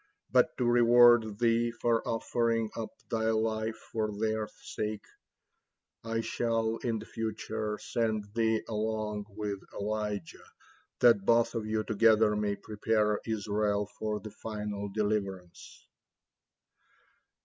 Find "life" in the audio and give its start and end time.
3.29-3.75